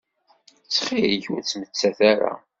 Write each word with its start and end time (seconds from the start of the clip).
Ttxil-k 0.63 1.25
ur 1.33 1.41
ttmettat 1.43 1.99
ara. 2.11 2.33